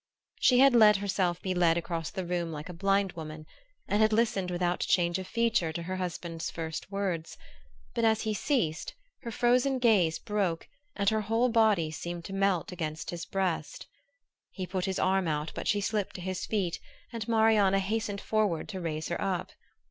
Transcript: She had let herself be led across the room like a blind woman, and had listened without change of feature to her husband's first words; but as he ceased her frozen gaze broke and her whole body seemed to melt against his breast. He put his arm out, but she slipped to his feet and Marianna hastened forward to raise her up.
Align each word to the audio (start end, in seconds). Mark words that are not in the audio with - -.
She 0.39 0.57
had 0.57 0.73
let 0.73 0.97
herself 0.97 1.39
be 1.43 1.53
led 1.53 1.77
across 1.77 2.09
the 2.09 2.25
room 2.25 2.51
like 2.51 2.69
a 2.69 2.73
blind 2.73 3.11
woman, 3.11 3.45
and 3.87 4.01
had 4.01 4.11
listened 4.11 4.49
without 4.49 4.79
change 4.79 5.19
of 5.19 5.27
feature 5.27 5.71
to 5.71 5.83
her 5.83 5.97
husband's 5.97 6.49
first 6.49 6.89
words; 6.91 7.37
but 7.93 8.03
as 8.03 8.23
he 8.23 8.33
ceased 8.33 8.95
her 9.21 9.29
frozen 9.29 9.77
gaze 9.77 10.17
broke 10.17 10.67
and 10.95 11.07
her 11.11 11.21
whole 11.21 11.49
body 11.49 11.91
seemed 11.91 12.25
to 12.25 12.33
melt 12.33 12.71
against 12.71 13.11
his 13.11 13.25
breast. 13.27 13.85
He 14.49 14.65
put 14.65 14.85
his 14.85 14.97
arm 14.97 15.27
out, 15.27 15.51
but 15.53 15.67
she 15.67 15.81
slipped 15.81 16.15
to 16.15 16.21
his 16.21 16.47
feet 16.47 16.79
and 17.13 17.27
Marianna 17.27 17.77
hastened 17.77 18.21
forward 18.21 18.67
to 18.69 18.81
raise 18.81 19.09
her 19.09 19.21
up. 19.21 19.51